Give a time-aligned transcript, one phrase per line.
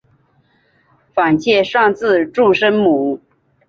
[1.13, 3.21] 反切上字注声母。